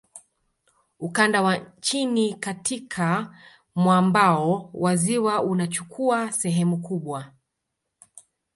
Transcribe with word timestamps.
Ukanda 0.99 1.41
wa 1.41 1.59
chini 1.81 2.33
katika 2.33 3.35
mwambao 3.75 4.69
wa 4.73 4.95
ziwa 4.95 5.43
unachukua 5.43 6.31
sehemu 6.31 6.77
kubwa 6.81 7.31